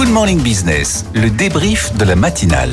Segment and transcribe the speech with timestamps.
[0.00, 2.70] Good Morning Business, le débrief de la matinale.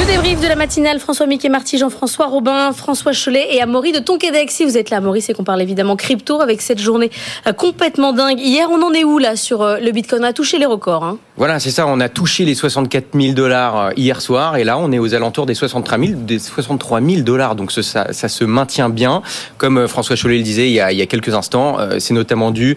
[0.00, 4.00] Le débrief de la matinale, François Mickey Marty, Jean-François Robin, François Cholet et Amaury de
[4.00, 4.50] Tonquédec.
[4.50, 7.12] Si vous êtes là, Amaury, c'est qu'on parle évidemment crypto avec cette journée
[7.46, 8.40] euh, complètement dingue.
[8.40, 10.22] Hier, on en est où là sur euh, le Bitcoin?
[10.22, 11.04] On a touché les records.
[11.04, 11.86] Hein voilà, c'est ça.
[11.86, 15.14] On a touché les 64 000 dollars euh, hier soir et là, on est aux
[15.14, 17.54] alentours des 63 000, des 63 000 dollars.
[17.54, 19.22] Donc ça, ça, se maintient bien.
[19.56, 22.50] Comme François Cholet le disait il y a, il y a quelques instants, c'est notamment
[22.50, 22.76] dû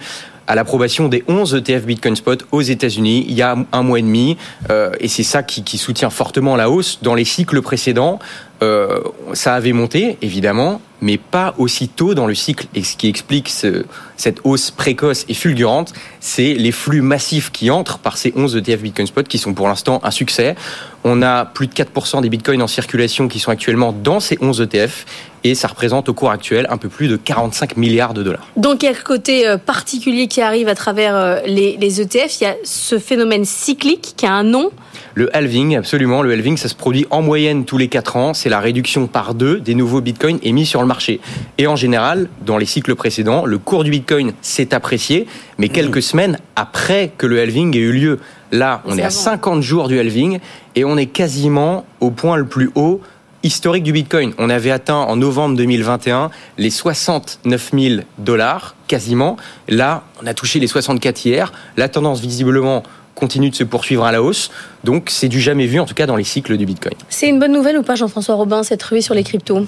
[0.49, 4.01] à l'approbation des 11 ETF Bitcoin Spot aux États-Unis il y a un mois et
[4.01, 4.35] demi.
[4.71, 6.99] Euh, et c'est ça qui, soutient fortement la hausse.
[7.03, 8.17] Dans les cycles précédents,
[8.63, 8.99] euh,
[9.33, 12.65] ça avait monté, évidemment, mais pas aussi tôt dans le cycle.
[12.73, 13.85] Et ce qui explique ce,
[14.17, 18.81] cette hausse précoce et fulgurante, c'est les flux massifs qui entrent par ces 11 ETF
[18.81, 20.55] Bitcoin Spot qui sont pour l'instant un succès.
[21.03, 24.61] On a plus de 4% des bitcoins en circulation qui sont actuellement dans ces 11
[24.61, 25.05] ETF
[25.43, 28.47] et ça représente au cours actuel un peu plus de 45 milliards de dollars.
[28.57, 32.41] Donc il y a côté euh, particulier qui arrive à travers euh, les, les ETF,
[32.41, 34.71] il y a ce phénomène cyclique qui a un nom.
[35.15, 36.21] Le halving, absolument.
[36.21, 38.33] Le halving, ça se produit en moyenne tous les 4 ans.
[38.33, 41.19] C'est la réduction par deux des nouveaux bitcoins émis sur le marché.
[41.57, 46.01] Et en général, dans les cycles précédents, le cours du bitcoin s'est apprécié, mais quelques
[46.01, 48.19] semaines après que le halving ait eu lieu.
[48.51, 50.39] Là, on est, à 50 jours du halving
[50.75, 53.01] et on est quasiment au point le plus haut
[53.43, 54.33] historique du Bitcoin.
[54.37, 59.37] On avait atteint en novembre 2021 les 69 000 dollars, quasiment.
[59.67, 61.53] Là, on a touché les 64 hier.
[61.77, 62.83] La tendance, visiblement,
[63.15, 64.51] continue de se poursuivre à la hausse.
[64.83, 66.95] Donc, c'est du jamais vu, en tout cas, dans les cycles du Bitcoin.
[67.09, 69.65] C'est une bonne nouvelle ou pas, Jean-François Robin, cette ruée sur les cryptos?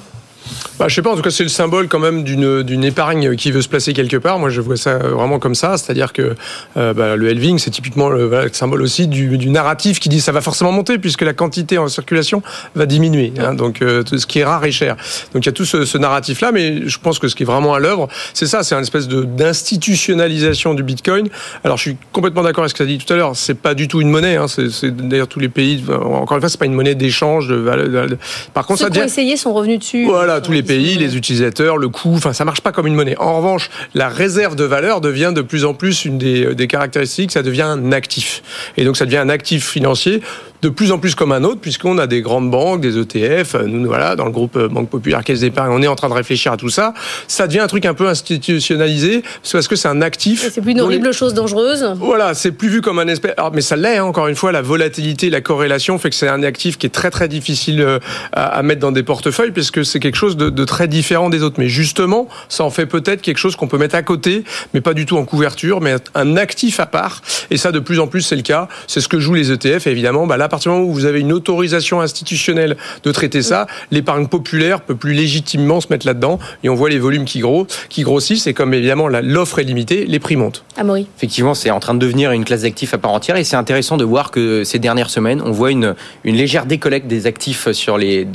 [0.80, 3.52] Bah, je sais pas, en tout cas, c'est le symbole quand même d'une, épargne qui
[3.52, 4.40] veut se placer quelque part.
[4.40, 5.78] Moi, je vois ça vraiment comme ça.
[5.78, 6.36] C'est-à-dire que
[6.78, 10.32] euh, bah, le halving, c'est typiquement le, symbole aussi du, du, narratif qui dit ça
[10.32, 12.42] va forcément monter puisque la quantité en circulation
[12.76, 13.34] va diminuer.
[13.38, 14.96] Hein, donc, euh, tout ce qui est rare est cher.
[15.34, 17.46] Donc, il y a tout ce, ce narratif-là, mais je pense que ce qui est
[17.46, 21.30] vraiment à l'œuvre, c'est ça, c'est une espèce d'institutionnalisation du Bitcoin.
[21.64, 23.36] Alors, je suis complètement d'accord avec ce que tu as dit tout à l'heure.
[23.36, 24.38] C'est pas du tout une monnaie.
[24.38, 25.84] Hein, c'est, d'ailleurs tous les pays.
[25.90, 27.48] Encore une fois, c'est pas une monnaie d'échange.
[27.48, 28.18] De, de,
[28.54, 30.06] par contre, Ceux ça qui ont essayé sont revenus dessus.
[30.06, 33.18] Voilà, tous les pays, les utilisateurs, le coût, enfin ça marche pas comme une monnaie.
[33.18, 37.32] En revanche, la réserve de valeur devient de plus en plus une des, des caractéristiques,
[37.32, 38.44] ça devient un actif.
[38.78, 40.22] Et donc ça devient un actif financier
[40.62, 43.56] de plus en plus comme un autre, puisqu'on a des grandes banques, des ETF.
[43.66, 46.14] Nous, voilà, dans le groupe euh, Banque Populaire Caisse d'Épargne, on est en train de
[46.14, 46.94] réfléchir à tout ça.
[47.28, 50.48] Ça devient un truc un peu institutionnalisé, parce que c'est un actif.
[50.54, 51.96] C'est plus une horrible chose dangereuse.
[51.98, 53.34] Voilà, c'est plus vu comme un espèce.
[53.38, 56.28] Alors, mais ça l'est, hein, encore une fois, la volatilité, la corrélation fait que c'est
[56.28, 58.00] un actif qui est très très difficile euh,
[58.34, 61.56] à, mettre dans des portefeuilles, puisque c'est quelque chose de, de, très différent des autres.
[61.58, 64.94] Mais justement, ça en fait peut-être quelque chose qu'on peut mettre à côté, mais pas
[64.94, 67.22] du tout en couverture, mais un actif à part.
[67.50, 68.68] Et ça, de plus en plus, c'est le cas.
[68.88, 69.88] C'est ce que jouent les ETF.
[69.88, 73.42] Et évidemment, bah là, partir du moment où vous avez une autorisation institutionnelle de traiter
[73.42, 76.40] ça, l'épargne populaire peut plus légitimement se mettre là-dedans.
[76.64, 78.48] Et on voit les volumes qui, gros, qui grossissent.
[78.48, 80.64] Et comme évidemment l'offre est limitée, les prix montent.
[80.78, 81.08] Amaury.
[81.18, 83.38] Effectivement, c'est en train de devenir une classe d'actifs à part entière.
[83.38, 87.08] Et c'est intéressant de voir que ces dernières semaines, on voit une, une légère décollecte
[87.08, 88.28] des actifs sur les,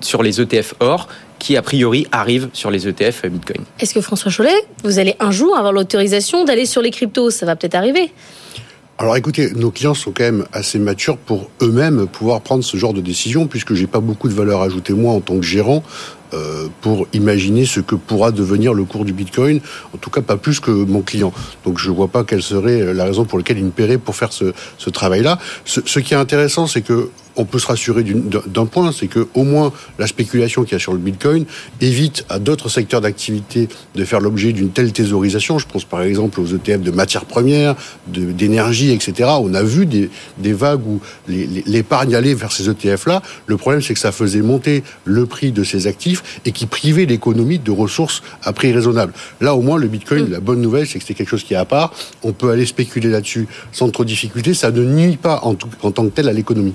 [0.00, 1.08] sur les ETF or
[1.38, 3.64] qui a priori arrivent sur les ETF Bitcoin.
[3.80, 7.30] Est-ce que François Cholet, vous allez un jour avoir l'autorisation d'aller sur les cryptos?
[7.30, 8.12] Ça va peut-être arriver.
[8.96, 12.94] Alors écoutez, nos clients sont quand même assez matures pour eux-mêmes pouvoir prendre ce genre
[12.94, 15.82] de décision, puisque j'ai pas beaucoup de valeur ajoutée moi en tant que gérant
[16.32, 19.60] euh, pour imaginer ce que pourra devenir le cours du Bitcoin,
[19.92, 21.32] en tout cas pas plus que mon client.
[21.64, 24.32] Donc je vois pas quelle serait la raison pour laquelle il me paierait pour faire
[24.32, 25.40] ce, ce travail-là.
[25.64, 29.26] Ce, ce qui est intéressant, c'est que on peut se rassurer d'un point, c'est que
[29.34, 31.44] au moins la spéculation qu'il y a sur le Bitcoin
[31.80, 35.58] évite à d'autres secteurs d'activité de faire l'objet d'une telle thésaurisation.
[35.58, 37.74] Je pense par exemple aux ETF de matières premières,
[38.06, 39.30] d'énergie, etc.
[39.40, 43.22] On a vu des, des vagues où l'épargne allait vers ces ETF-là.
[43.46, 47.06] Le problème, c'est que ça faisait monter le prix de ces actifs et qui privait
[47.06, 49.12] l'économie de ressources à prix raisonnable.
[49.40, 50.30] Là, au moins, le Bitcoin, mm.
[50.30, 51.92] la bonne nouvelle, c'est que c'est quelque chose qui est à part.
[52.22, 54.54] On peut aller spéculer là-dessus sans trop de difficulté.
[54.54, 56.74] Ça ne nuit pas en, en tant que tel à l'économie.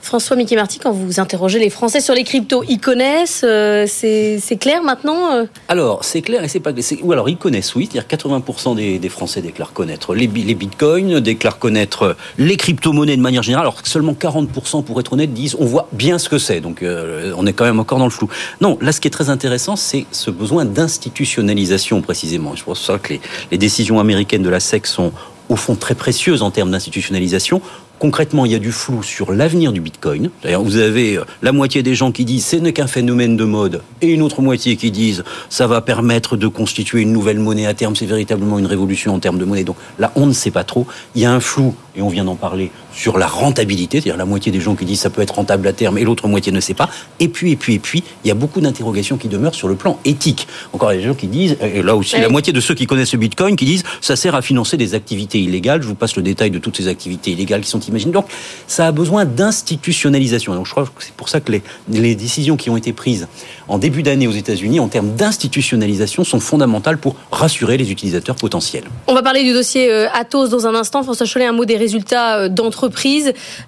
[0.00, 4.58] François Mickey Marty, quand vous interrogez les Français sur les cryptos, ils connaissent euh, C'est
[4.60, 6.84] clair maintenant euh Alors, c'est clair et c'est pas clair.
[7.02, 7.88] Ou alors, ils connaissent, oui.
[7.90, 13.66] C'est-à-dire 80% des, Français déclarent connaître les, bitcoins, déclarent connaître les crypto-monnaies de manière générale,
[13.66, 16.60] alors seulement 40%, pour être honnête, disent on voit bien ce que c'est.
[16.60, 18.28] Donc, euh, on est quand même encore dans le flou.
[18.60, 22.54] Non, là, ce qui est très intéressant, c'est ce besoin d'institutionnalisation, précisément.
[22.54, 23.14] Je pense que
[23.50, 25.12] les décisions américaines de la SEC sont
[25.48, 27.60] au fond très précieuses en termes d'institutionnalisation.
[27.98, 30.30] Concrètement, il y a du flou sur l'avenir du Bitcoin.
[30.42, 33.44] D'ailleurs, vous avez euh, la moitié des gens qui disent ce n'est qu'un phénomène de
[33.44, 37.66] mode et une autre moitié qui disent ça va permettre de constituer une nouvelle monnaie
[37.66, 39.64] à terme, c'est véritablement une révolution en termes de monnaie.
[39.64, 40.86] Donc là, on ne sait pas trop.
[41.14, 44.24] Il y a un flou, et on vient d'en parler, sur la rentabilité, c'est-à-dire la
[44.24, 46.60] moitié des gens qui disent ça peut être rentable à terme et l'autre moitié ne
[46.60, 46.88] sait pas.
[47.20, 49.74] Et puis, et puis, et puis, il y a beaucoup d'interrogations qui demeurent sur le
[49.74, 50.46] plan éthique.
[50.72, 52.74] Encore, il y a des gens qui disent, et là aussi, la moitié de ceux
[52.74, 55.82] qui connaissent le Bitcoin qui disent ça sert à financer des activités illégales.
[55.82, 58.12] Je vous passe le détail de toutes ces activités illégales qui sont imaginée.
[58.12, 58.26] Donc,
[58.66, 60.54] ça a besoin d'institutionnalisation.
[60.54, 63.26] Donc, je crois que c'est pour ça que les, les décisions qui ont été prises
[63.68, 68.84] en début d'année aux États-Unis en termes d'institutionnalisation sont fondamentales pour rassurer les utilisateurs potentiels.
[69.06, 71.02] On va parler du dossier euh, Atos dans un instant.
[71.02, 72.48] François Cholet, un mot des résultats euh,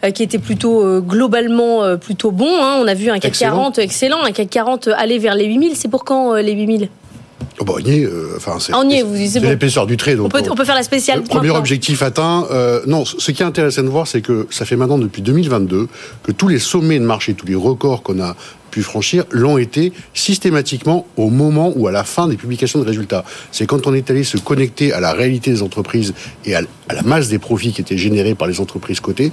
[0.04, 2.62] euh, qui étaient plutôt globalement plutôt bons.
[2.62, 2.76] Hein.
[2.80, 5.76] On a vu un CAC 40 excellent, un CAC 40 aller vers les 8000.
[5.76, 6.88] C'est pour quand les 8000
[7.58, 10.14] Oh bah, on y est, enfin, c'est, on y est, vous c'est l'épaisseur du trait.
[10.14, 11.20] Donc on, peut, on peut faire la spéciale.
[11.20, 12.46] Le premier objectif atteint.
[12.86, 15.88] non, ce qui est intéressant de voir, c'est que ça fait maintenant depuis 2022
[16.22, 18.36] que tous les sommets de marché, tous les records qu'on a
[18.82, 23.24] franchir l'ont été systématiquement au moment ou à la fin des publications de résultats.
[23.52, 26.62] C'est quand on est allé se connecter à la réalité des entreprises et à
[26.92, 29.30] la masse des profits qui étaient générés par les entreprises cotées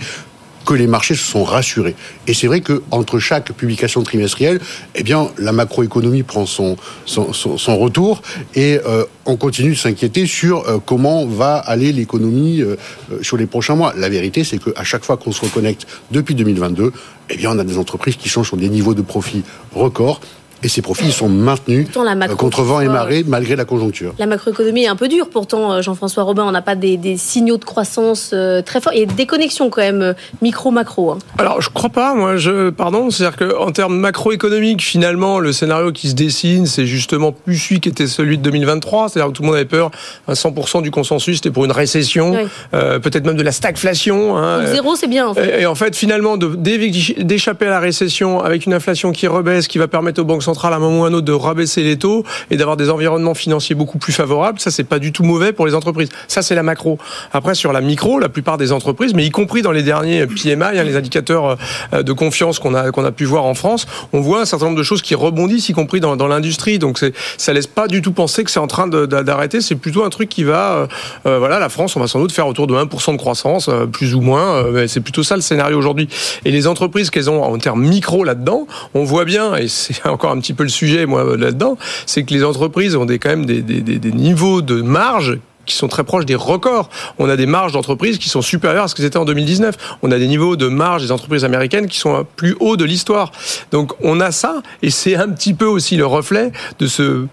[0.65, 1.95] que les marchés se sont rassurés.
[2.27, 4.59] Et c'est vrai que entre chaque publication trimestrielle,
[4.95, 8.21] eh bien, la macroéconomie prend son, son, son, retour
[8.55, 12.75] et euh, on continue de s'inquiéter sur euh, comment va aller l'économie euh,
[13.21, 13.93] sur les prochains mois.
[13.97, 16.91] La vérité, c'est qu'à chaque fois qu'on se reconnecte depuis 2022,
[17.29, 19.43] eh bien, on a des entreprises qui sont sur des niveaux de profit
[19.73, 20.21] records
[20.63, 24.13] et ces profits sont maintenus euh, contre vent et marée malgré la conjoncture.
[24.17, 26.43] La macroéconomie est un peu dure pourtant, euh, Jean-François Robin.
[26.43, 28.93] On n'a pas des, signaux de croissance euh, très forts.
[28.93, 31.11] Il y a des connexions quand même micro-macro.
[31.11, 31.19] Hein.
[31.37, 36.09] Alors je crois pas, moi, je pardon, c'est-à-dire qu'en termes macroéconomiques, finalement, le scénario qui
[36.09, 39.09] se dessine, c'est justement plus celui qui était celui de 2023.
[39.09, 39.91] C'est-à-dire que tout le monde avait peur.
[40.29, 42.35] 100% du consensus, c'était pour une récession,
[42.71, 44.37] peut-être même de la stagflation.
[44.37, 44.65] Hein.
[44.67, 45.27] zéro, c'est bien.
[45.27, 45.61] En fait.
[45.61, 49.87] et, en fait, finalement, d'échapper à la récession avec une inflation qui rebaisse, qui va
[49.87, 52.23] permettre aux banques centrales à un moment ou à un autre de rabaisser les taux
[52.49, 54.59] et d'avoir des environnements financiers beaucoup plus favorables.
[54.59, 56.09] Ça, c'est pas du tout mauvais pour les entreprises.
[56.27, 56.97] Ça, c'est la macro.
[57.31, 60.63] Après, sur la micro, la plupart des entreprises, mais y compris dans les derniers PMI,
[60.63, 61.57] hein, les indicateurs
[61.93, 64.65] euh, de confiance qu'on a qu'on a pu voir en France, on voit un certain
[64.65, 66.79] nombre de choses qui rebondissent, y compris dans, l'industrie.
[66.79, 66.99] Donc,
[67.37, 69.61] ça laisse pas du tout penser que c'est en train d'arrêter.
[69.61, 70.87] C'est plutôt un truc qui va, euh,
[71.25, 74.15] euh, voilà, la France, on va sans doute faire autour de 1% de croissance, plus
[74.15, 74.63] ou moins.
[74.87, 76.07] c'est plutôt ça le scénario aujourd'hui.
[76.45, 80.31] Et les entreprises qu'elles ont en termes micro là-dedans, on voit bien, et c'est encore
[80.31, 83.45] un petit peu le sujet, moi, là-dedans, c'est que les entreprises ont des, quand même
[83.45, 86.89] des, des, des niveaux de marge qui sont très proches des records.
[87.19, 89.97] On a des marges d'entreprise qui sont supérieures à ce que c'était en 2019.
[90.01, 93.31] On a des niveaux de marge des entreprises américaines qui sont plus hauts de l'histoire.
[93.71, 97.25] Donc on a ça, et c'est un petit peu aussi le reflet de ce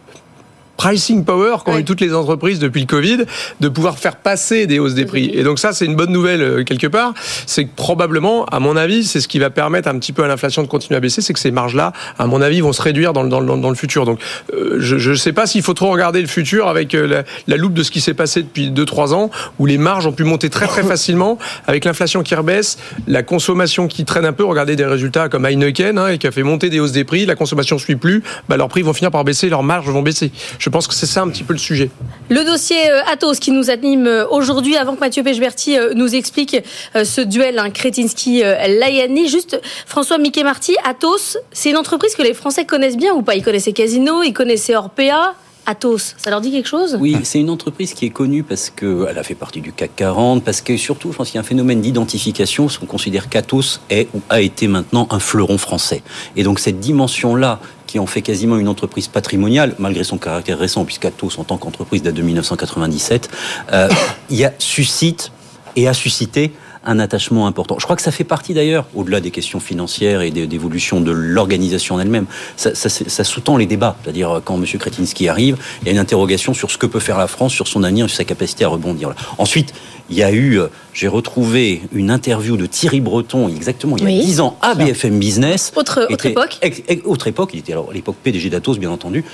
[0.77, 3.19] pricing power qu'ont eu toutes les entreprises depuis le Covid,
[3.61, 5.31] de pouvoir faire passer des hausses des prix.
[5.35, 7.13] Et donc ça, c'est une bonne nouvelle euh, quelque part.
[7.47, 10.29] C'est que probablement, à mon avis, c'est ce qui va permettre un petit peu à
[10.29, 13.13] l'inflation de continuer à baisser, c'est que ces marges-là, à mon avis, vont se réduire
[13.13, 14.07] dans le, dans le, dans le futur.
[14.07, 14.21] Donc
[14.55, 17.57] euh, je ne sais pas s'il faut trop regarder le futur avec euh, la, la
[17.57, 20.49] loupe de ce qui s'est passé depuis 2-3 ans, où les marges ont pu monter
[20.49, 24.45] très très facilement, avec l'inflation qui rebaisse, la consommation qui traîne un peu.
[24.45, 27.27] Regardez des résultats comme Heineken, hein, et qui a fait monter des hausses des prix,
[27.27, 30.03] la consommation ne suit plus, bah, leurs prix vont finir par baisser, leurs marges vont
[30.03, 30.33] baisser.
[30.59, 31.91] Je je pense que c'est ça un petit peu le sujet.
[32.29, 36.15] Le dossier euh, Atos qui nous anime euh, aujourd'hui, avant que Mathieu Pechberti euh, nous
[36.15, 36.59] explique
[36.95, 39.27] ce duel hein, Kretinsky-Layani.
[39.29, 43.35] Juste, François Mickey Marty, Atos, c'est une entreprise que les Français connaissent bien ou pas?
[43.35, 45.35] Ils connaissaient Casino, ils connaissaient Orpea.
[45.67, 46.97] Atos, ça leur dit quelque chose?
[47.01, 50.45] Oui, c'est une entreprise qui est connue parce qu'elle a fait partie du CAC 40,
[50.45, 53.81] parce que surtout, je pense qu'il y a un phénomène d'identification, parce qu'on considère qu'Atos
[53.91, 56.03] est ou a été maintenant un fleuron français.
[56.37, 60.85] Et donc cette dimension-là, qui en fait quasiment une entreprise patrimoniale, malgré son caractère récent,
[60.85, 63.29] puisqu'Atos, en tant qu'entreprise, date de 1997,
[63.73, 63.89] euh,
[64.31, 65.33] il a, suscite
[65.75, 66.53] et a suscité
[66.85, 67.77] un attachement important.
[67.79, 71.97] Je crois que ça fait partie d'ailleurs, au-delà des questions financières et d'évolution de l'organisation
[71.97, 72.27] en elle-même,
[72.57, 73.97] ça, ça, sous-tend les débats.
[74.03, 74.65] C'est-à-dire quand M.
[74.65, 77.69] Kretinsky arrive, il y a une interrogation sur ce que peut faire la France, sur
[77.69, 79.15] son avenir, sur sa capacité à rebondir.
[79.39, 79.75] Ensuite,
[80.11, 84.19] il y a eu, euh, j'ai retrouvé une interview de Thierry Breton, exactement il y
[84.19, 85.73] a 10 ans, à BFM Business.
[85.77, 86.59] Autre, autre époque
[87.05, 89.25] Autre époque, il était alors à l'époque PDG d'Atos, bien entendu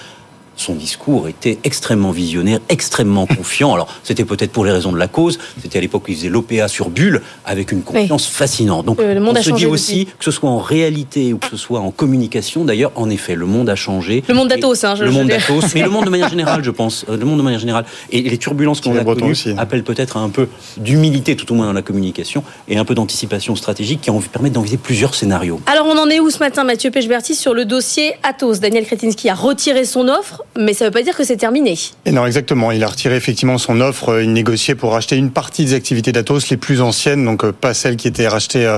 [0.57, 3.75] son discours était extrêmement visionnaire, extrêmement confiant.
[3.75, 5.39] Alors, c'était peut-être pour les raisons de la cause.
[5.63, 8.87] C'était à l'époque où il faisait l'OPA sur Bulle, avec une confiance fascinante.
[8.87, 11.57] Donc, le monde on se dit aussi, que ce soit en réalité ou que ce
[11.57, 14.25] soit en communication, d'ailleurs, en effet, le monde a changé.
[14.29, 16.71] Le monde d'Atos, hein, je Le monde d'Atos, mais le monde de manière générale, je
[16.71, 17.05] pense.
[17.09, 17.85] Euh, le monde de manière générale.
[18.11, 20.49] Et les turbulences qu'on a connues appellent peut-être un peu
[20.79, 24.79] d'humilité, tout au moins dans la communication, et un peu d'anticipation stratégique qui permettent d'envisager
[24.79, 25.61] plusieurs scénarios.
[25.67, 28.61] Alors, on en est où ce matin, Mathieu Pechberti, sur le dossier Atos?
[28.61, 31.79] Daniel Kretinsky a retiré son offre mais ça ne veut pas dire que c'est terminé.
[32.11, 32.71] Non, exactement.
[32.73, 34.11] Il a retiré effectivement son offre.
[34.11, 37.53] Euh, il négociait pour racheter une partie des activités d'Atos, les plus anciennes, donc euh,
[37.53, 38.77] pas celles qui étaient rachetées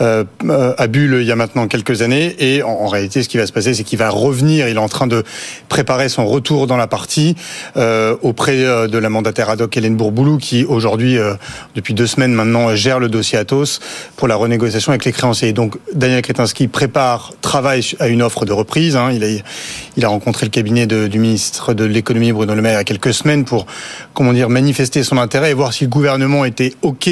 [0.00, 0.24] euh,
[0.78, 2.36] à Bulle il y a maintenant quelques années.
[2.38, 4.68] Et en, réalité, ce qui va se passer, c'est qu'il va revenir.
[4.68, 5.24] Il est en train de
[5.68, 7.36] préparer son retour dans la partie
[8.22, 11.18] auprès de la mandataire ad hoc Hélène Bourboulou, qui aujourd'hui,
[11.74, 13.80] depuis deux semaines maintenant, gère le dossier Atos
[14.16, 15.52] pour la renégociation avec les créanciers.
[15.52, 18.96] Donc Daniel Kretinsky prépare, travaille à une offre de reprise.
[18.96, 19.10] Hein.
[19.96, 22.80] Il a rencontré le cabinet de du ministre de l'économie Bruno Le Maire il y
[22.80, 23.66] a quelques semaines pour
[24.14, 27.08] comment dire manifester son intérêt et voir si le gouvernement était ok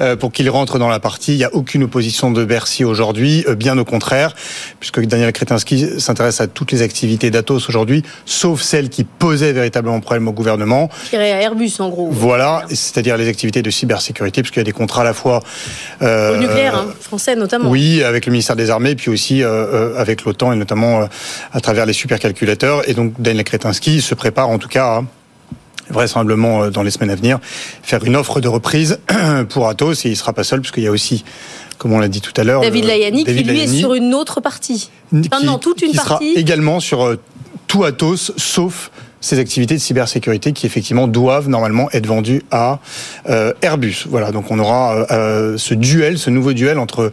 [0.00, 1.34] euh, pour qu'il rentre dans la partie.
[1.34, 4.34] Il n'y a aucune opposition de Bercy aujourd'hui, euh, bien au contraire,
[4.80, 10.00] puisque Daniel Kretinsky s'intéresse à toutes les activités d'Atos aujourd'hui, sauf celles qui posaient véritablement
[10.00, 10.88] problème au gouvernement.
[11.10, 12.08] Tiré à Airbus en gros.
[12.10, 15.42] Voilà, c'est-à-dire les activités de cybersécurité, puisqu'il y a des contrats à la fois
[16.00, 17.68] euh, au nucléaire hein, français notamment.
[17.68, 21.06] Oui, avec le ministère des Armées, puis aussi euh, euh avec l'OTAN et notamment euh,
[21.52, 22.88] à travers les supercalculateurs.
[22.88, 25.04] Et donc Daniel Kretinsky se prépare en tout cas à
[25.90, 27.38] vraisemblablement dans les semaines à venir,
[27.82, 29.00] faire une offre de reprise
[29.50, 31.24] pour Atos et il sera pas seul puisqu'il y a aussi
[31.76, 32.62] comme on l'a dit tout à l'heure.
[32.62, 34.90] David Layani, qui lui Layani, est sur une autre partie.
[35.12, 36.30] Enfin, qui, non, toute une qui partie.
[36.30, 37.16] Sera également sur
[37.66, 38.90] tout Atos, sauf
[39.24, 42.78] ces activités de cybersécurité qui effectivement doivent normalement être vendues à
[43.30, 44.04] euh, Airbus.
[44.06, 47.10] Voilà, donc on aura euh, euh ce duel, ce nouveau duel entre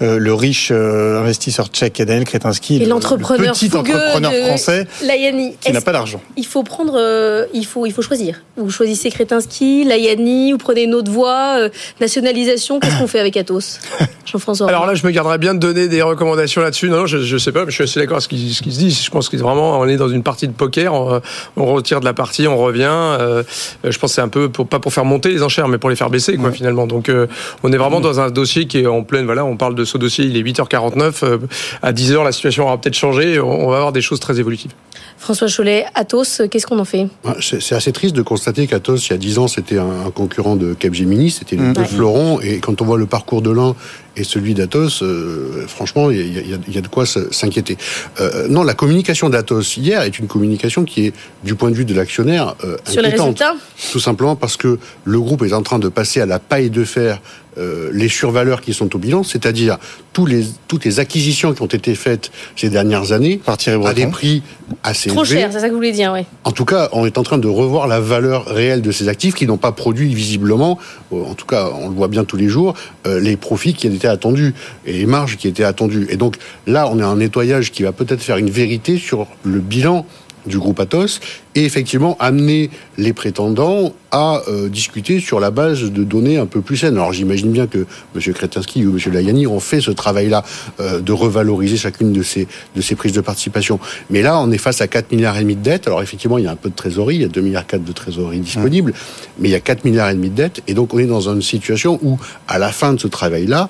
[0.00, 5.56] euh, le riche euh, investisseur tchèque Daniel Kretinsky et, l'entrepreneur petit entrepreneur français Layani.
[5.60, 6.20] qui n'a pas d'argent.
[6.36, 8.42] Il faut prendre, euh, il faut, il faut choisir.
[8.56, 11.68] Vous choisissez Kretinsky, Layani, vous prenez une autre voie,
[12.00, 12.80] nationalisation.
[12.80, 13.80] Qu'est-ce qu'on fait avec Atos
[14.24, 14.68] Jean-François.
[14.68, 16.88] Alors là, je me garderais bien de donner des recommandations là-dessus.
[16.88, 18.62] Non, non, je, je sais pas, mais je suis assez d'accord avec ce qui, ce
[18.62, 18.90] qui se dit.
[18.90, 20.92] Je pense que vraiment, on est dans une partie de poker.
[20.92, 21.20] On,
[21.56, 22.86] on retire de la partie, on revient.
[22.88, 23.42] Euh,
[23.84, 25.90] je pense que c'est un peu pour, pas pour faire monter les enchères, mais pour
[25.90, 26.54] les faire baisser, quoi, ouais.
[26.54, 26.86] finalement.
[26.86, 27.26] Donc, euh,
[27.62, 29.24] on est vraiment dans un dossier qui est en pleine.
[29.24, 30.24] Voilà, on parle de ce dossier.
[30.24, 31.24] Il est 8h49.
[31.24, 31.38] Euh,
[31.82, 33.40] à 10h, la situation aura peut-être changé.
[33.40, 34.72] On, va avoir des choses très évolutives.
[35.16, 37.08] François Cholet, Atos, qu'est-ce qu'on en fait?
[37.40, 40.74] C'est assez triste de constater qu'Atos, il y a 10 ans, c'était un, concurrent de
[40.74, 41.84] Capgemini, c'était le mmh.
[41.86, 43.74] Florent, et quand on voit le parcours de l'un
[44.18, 47.78] et celui d'Atos, euh, franchement, il y, y, y a, de quoi s'inquiéter.
[48.20, 51.12] Euh, non, la communication d'Atos hier est une communication qui est,
[51.44, 53.54] du point de vue de l'actionnaire, euh, Sur les résultats?
[53.92, 56.84] Tout simplement parce que le groupe est en train de passer à la paille de
[56.84, 57.20] fer
[57.58, 59.78] euh, les survaleurs qui sont au bilan, c'est-à-dire
[60.12, 64.42] tous les, toutes les acquisitions qui ont été faites ces dernières années à des prix
[64.82, 65.40] assez Trop élevés.
[65.40, 66.20] cher, c'est ça que vous voulez dire, oui.
[66.44, 69.34] En tout cas, on est en train de revoir la valeur réelle de ces actifs
[69.34, 70.78] qui n'ont pas produit visiblement,
[71.10, 72.74] en tout cas, on le voit bien tous les jours,
[73.06, 74.54] euh, les profits qui étaient attendus
[74.86, 76.06] et les marges qui étaient attendues.
[76.10, 76.36] Et donc
[76.66, 80.06] là, on a un nettoyage qui va peut-être faire une vérité sur le bilan
[80.48, 81.20] du groupe Atos
[81.54, 86.60] et effectivement amener les prétendants à euh, discuter sur la base de données un peu
[86.60, 86.96] plus saines.
[86.96, 88.34] Alors j'imagine bien que M.
[88.34, 89.12] Kretinsky ou M.
[89.12, 90.44] Layani ont fait ce travail-là
[90.80, 93.78] euh, de revaloriser chacune de ces, de ces prises de participation.
[94.10, 95.86] Mais là, on est face à 4 milliards et demi de dettes.
[95.86, 97.84] Alors effectivement, il y a un peu de trésorerie, il y a 2 milliards 4
[97.84, 98.94] de trésorerie disponible,
[99.38, 100.62] mais il y a 4 milliards et demi de dettes.
[100.66, 103.68] Et donc on est dans une situation où, à la fin de ce travail-là,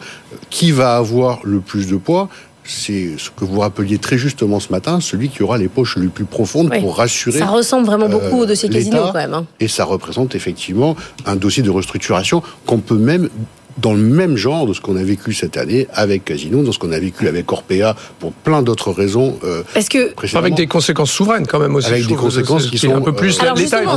[0.51, 2.29] qui va avoir le plus de poids
[2.69, 6.09] c'est ce que vous rappeliez très justement ce matin, celui qui aura les poches les
[6.09, 6.81] plus profondes oui.
[6.81, 7.39] pour rassurer.
[7.39, 9.35] Ça ressemble vraiment beaucoup euh, au dossier Casino quand même.
[9.35, 9.47] Hein.
[9.59, 10.95] Et ça représente effectivement
[11.25, 13.31] un dossier de restructuration qu'on peut même
[13.81, 16.79] dans le même genre de ce qu'on a vécu cette année avec Casino, dans ce
[16.79, 19.39] qu'on a vécu avec Orpea, pour plein d'autres raisons.
[19.45, 21.89] Euh, Est-ce que avec des conséquences souveraines quand même aussi.
[21.89, 23.41] Avec des conséquences qui sont un peu plus.
[23.41, 23.97] Alors justement,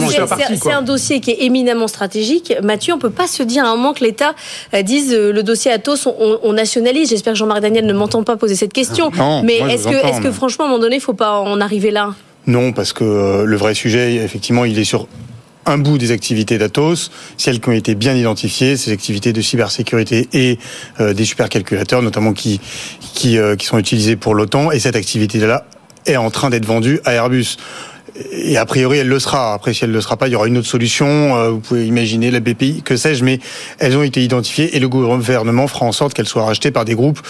[0.56, 2.54] c'est un dossier qui est éminemment stratégique.
[2.64, 4.36] Mathieu, on peut pas se dire à un moment que l'État
[4.74, 7.10] euh, dise euh, le dossier Atos, on, on nationalise.
[7.10, 9.12] J'espère que Jean-Marc Daniel ne m'entend pas poser cette question.
[9.18, 11.60] Non, mais est-ce que, est-ce que franchement, à un moment donné, il faut pas en
[11.60, 12.14] arriver là?
[12.48, 15.08] Non, parce que euh, le vrai sujet, effectivement, il est sur
[15.66, 20.28] un bout des activités d'Atos, celles qui ont été bien identifiées, ces activités de cybersécurité
[20.34, 20.58] et
[21.00, 22.60] euh, des supercalculateurs, notamment qui
[23.14, 24.72] qui, euh, qui sont utilisés pour l'OTAN.
[24.72, 25.66] Et cette activité-là
[26.06, 27.58] est en train d'être vendue à Airbus.
[28.32, 29.54] Et a priori, elle le sera.
[29.54, 31.38] Après, si elle ne le sera pas, il y aura une autre solution.
[31.38, 33.40] Euh, vous pouvez imaginer la BPI, que sais-je, mais
[33.80, 36.96] elles ont été identifiées et le gouvernement fera en sorte qu'elles soient rachetées par des
[36.96, 37.22] groupes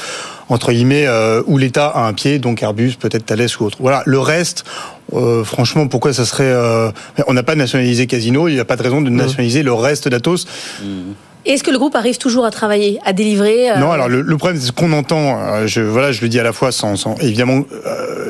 [0.49, 1.07] entre guillemets
[1.47, 3.77] où l'État a un pied, donc Airbus, peut-être Thales ou autre.
[3.79, 4.03] Voilà.
[4.05, 4.65] Le reste,
[5.13, 6.91] euh, franchement, pourquoi ça serait euh,
[7.27, 8.47] On n'a pas nationalisé Casino.
[8.47, 10.45] Il n'y a pas de raison de nationaliser le reste d'Atos.
[10.81, 10.85] Mmh.
[11.45, 13.77] Est-ce que le groupe arrive toujours à travailler, à délivrer euh...
[13.77, 15.39] Non, alors le, le problème, c'est ce qu'on entend.
[15.39, 17.63] Euh, je, voilà, je le dis à la fois sans, sans évidemment,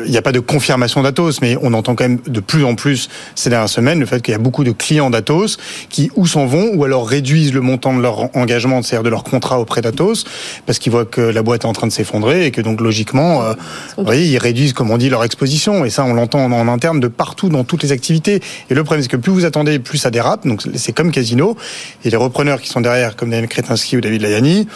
[0.06, 2.76] il n'y a pas de confirmation d'Atos, mais on entend quand même de plus en
[2.76, 5.58] plus ces dernières semaines le fait qu'il y a beaucoup de clients d'Atos
[5.90, 9.24] qui ou s'en vont ou alors réduisent le montant de leur engagement, c'est-à-dire de leur
[9.24, 10.26] contrat auprès d'Atos,
[10.66, 13.44] parce qu'ils voient que la boîte est en train de s'effondrer et que donc logiquement,
[13.44, 13.54] euh,
[13.98, 15.86] vous voyez, ils réduisent, comme on dit, leur exposition.
[15.86, 18.42] Et ça, on l'entend en, en interne de partout dans toutes les activités.
[18.70, 20.48] Et le problème, c'est que plus vous attendez, plus ça dérape.
[20.48, 21.58] Donc c'est comme Casino.
[22.06, 24.68] Et les repreneurs qui sont derrière comme Daniel Kretinsky ou David Layani,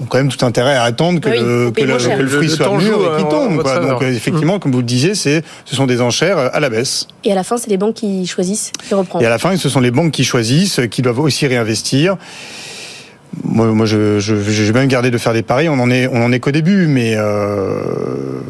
[0.00, 2.48] ont quand même tout intérêt à attendre que, oui, le, que, le, que le, fruit
[2.48, 3.62] le soit mûr et qu'il tombe.
[3.62, 3.78] Quoi.
[3.78, 4.60] Donc effectivement, mmh.
[4.60, 7.08] comme vous le disiez, c'est ce sont des enchères à la baisse.
[7.24, 9.24] Et à la fin, c'est les banques qui choisissent de reprendre.
[9.24, 12.16] Et à la fin, ce sont les banques qui choisissent, qui doivent aussi réinvestir.
[13.44, 15.68] Moi, moi je, je, je vais même garder de faire des paris.
[15.68, 17.14] On en est, on en est qu'au début, mais.
[17.16, 18.40] Euh...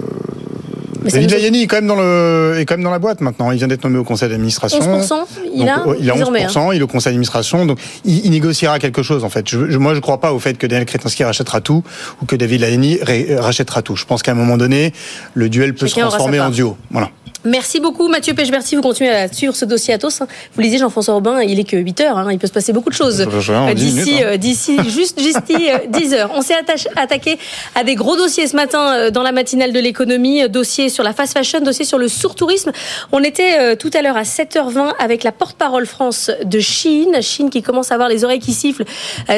[1.11, 3.51] David Layani est quand même dans le est quand même dans la boîte maintenant.
[3.51, 4.81] Il vient d'être nommé au conseil d'administration.
[4.81, 5.15] 11%,
[5.55, 6.75] il donc, a il a 11%, hein.
[6.75, 9.49] il est au conseil d'administration, donc il, il, négociera quelque chose en fait.
[9.49, 11.83] Je, je, moi, je ne crois pas au fait que Daniel Kretinsky rachètera tout
[12.23, 12.99] ou que David Layani
[13.39, 13.97] rachètera tout.
[13.97, 14.93] Je pense qu'à un moment donné,
[15.35, 16.77] le duel peut Chacun se transformer en duo.
[16.91, 17.11] Voilà.
[17.45, 20.21] Merci beaucoup Mathieu Pechberti, vous continuez à suivre ce dossier Atos.
[20.21, 20.27] Hein.
[20.55, 22.33] Vous le disiez Jean-François Robin, il est que 8 heures, hein.
[22.33, 24.37] il peut se passer beaucoup de choses euh, d'ici hein.
[24.37, 26.31] d'ici juste juste 10 heures.
[26.35, 26.55] On s'est
[26.97, 27.39] attaqué
[27.75, 31.35] à des gros dossiers ce matin dans la matinale de l'économie, dossier sur la fast
[31.35, 32.73] fashion, dossier sur le surtourisme.
[33.13, 37.63] On était tout à l'heure à 7h20 avec la porte-parole France de Chine, Chine qui
[37.63, 38.85] commence à avoir les oreilles qui sifflent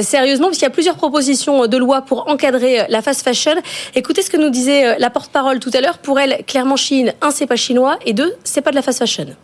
[0.02, 3.54] sérieusement parce qu'il y a plusieurs propositions de loi pour encadrer la fast fashion.
[3.94, 5.98] Écoutez ce que nous disait la porte-parole tout à l'heure.
[5.98, 8.98] Pour elle, clairement Chine, un c'est pas chinois et deux, c'est pas de la fast
[8.98, 9.36] fashion.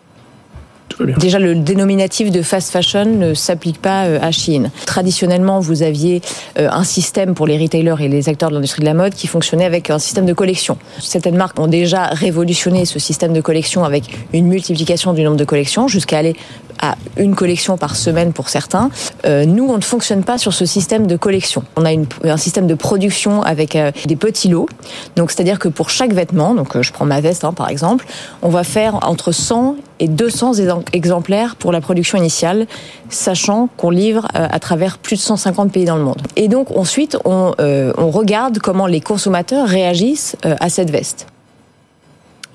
[1.00, 4.70] Déjà, le dénominatif de fast fashion ne s'applique pas euh, à Chine.
[4.86, 6.22] Traditionnellement, vous aviez
[6.58, 9.26] euh, un système pour les retailers et les acteurs de l'industrie de la mode qui
[9.26, 10.78] fonctionnait avec un système de collection.
[11.00, 15.44] Certaines marques ont déjà révolutionné ce système de collection avec une multiplication du nombre de
[15.44, 16.36] collections jusqu'à aller
[16.80, 18.90] à une collection par semaine pour certains.
[19.26, 21.62] Euh, nous, on ne fonctionne pas sur ce système de collection.
[21.76, 21.90] On a
[22.24, 24.68] un système de production avec des petits lots.
[25.16, 28.06] Donc, c'est-à-dire que pour chaque vêtement, donc je prends ma veste hein, par exemple,
[28.42, 30.54] on va faire entre 100 et 200
[30.92, 32.66] exemplaires pour la production initiale,
[33.08, 36.20] sachant qu'on livre à travers plus de 150 pays dans le monde.
[36.36, 41.26] Et donc ensuite, on, on regarde comment les consommateurs réagissent à cette veste.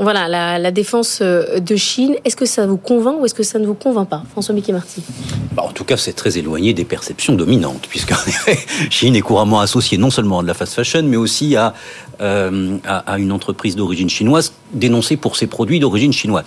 [0.02, 3.60] Voilà, la, défense euh, de Chine, est-ce que ça vous convainc ou est-ce que ça
[3.60, 5.04] ne vous convainc pas François Mickey Marty?
[5.52, 8.58] Bah, En tout cas, c'est très éloigné des perceptions dominantes, puisqu'en effet,
[8.90, 11.74] Chine est couramment associée non seulement à de la fast fashion, mais aussi à,
[12.22, 16.46] euh, à, une entreprise d'origine chinoise dénoncée pour ses produits d'origine chinoise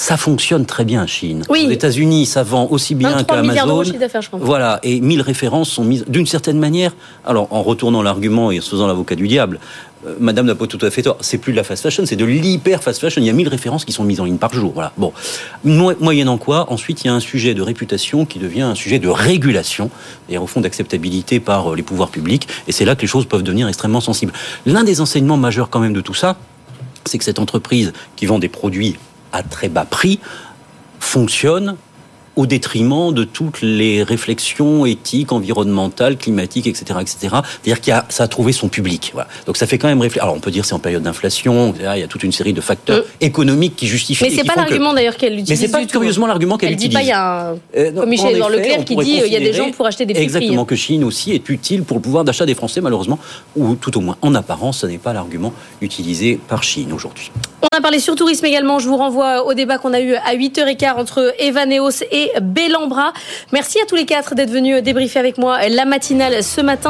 [0.00, 1.42] ça fonctionne très bien en Chine.
[1.50, 1.66] Oui.
[1.66, 3.82] Aux États-Unis, ça vend aussi bien qu'Amazon.
[4.32, 6.92] Voilà, et 1000 références sont mises d'une certaine manière.
[7.26, 9.60] Alors, en retournant l'argument et en se faisant l'avocat du diable,
[10.06, 11.18] euh, Madame n'a pas tout à fait tort.
[11.20, 13.20] C'est plus de la fast fashion, c'est de l'hyper fast fashion.
[13.20, 14.72] Il y a 1000 références qui sont mises en ligne par jour.
[14.72, 14.92] Voilà.
[14.96, 15.12] Bon,
[15.64, 19.08] moyennant quoi, ensuite il y a un sujet de réputation qui devient un sujet de
[19.08, 19.90] régulation
[20.30, 22.48] et au fond d'acceptabilité par euh, les pouvoirs publics.
[22.68, 24.32] Et c'est là que les choses peuvent devenir extrêmement sensibles.
[24.64, 26.36] L'un des enseignements majeurs quand même de tout ça,
[27.04, 28.96] c'est que cette entreprise qui vend des produits
[29.32, 30.20] à très bas prix
[30.98, 31.76] fonctionne
[32.36, 37.16] au détriment de toutes les réflexions éthiques, environnementales, climatiques, etc., etc.
[37.20, 39.10] C'est-à-dire qu'il a, ça a trouvé son public.
[39.14, 39.28] Voilà.
[39.46, 40.24] Donc ça fait quand même réfléchir.
[40.24, 42.60] Alors on peut dire c'est en période d'inflation, il y a toute une série de
[42.60, 43.02] facteurs euh.
[43.20, 44.24] économiques qui justifient.
[44.24, 45.50] Mais c'est pas l'argument d'ailleurs qu'elle utilise.
[45.50, 46.84] Mais c'est pas curieusement l'argument qu'elle utilise.
[46.84, 47.54] Elle dit pas il y a un...
[47.76, 50.22] Euh, comme Michel Leclerc qui dit il y a des gens pour acheter des prix
[50.22, 53.18] Exactement que Chine aussi est utile pour le pouvoir d'achat des Français malheureusement,
[53.56, 57.30] ou tout au moins en apparence, ce n'est pas l'argument utilisé par Chine aujourd'hui.
[57.62, 58.78] On a parlé sur tourisme également.
[58.78, 63.12] Je vous renvoie au débat qu'on a eu à 8h15 entre Evaneos et Bellambra.
[63.52, 66.88] Merci à tous les quatre d'être venus débriefer avec moi la matinale ce matin.